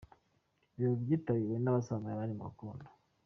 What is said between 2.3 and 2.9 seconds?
mu rukundo